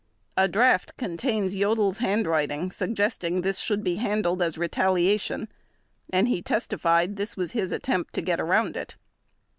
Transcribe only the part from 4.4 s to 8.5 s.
as retaliation, and he testified this was his attempt to get